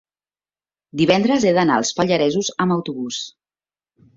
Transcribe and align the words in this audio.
divendres 1.01 1.45
he 1.49 1.53
d'anar 1.57 1.77
als 1.81 1.91
Pallaresos 1.99 2.51
amb 2.67 2.77
autobús. 2.79 3.21